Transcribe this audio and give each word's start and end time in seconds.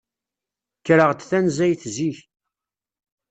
Kkreɣ-d 0.79 1.21
tanzayt 1.29 1.83
zik. 1.95 2.17